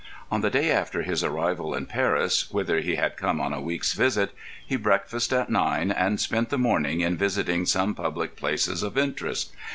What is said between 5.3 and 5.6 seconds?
at